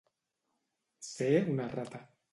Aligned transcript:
Ser 1.11 1.29
una 1.53 1.71
rata. 1.79 2.05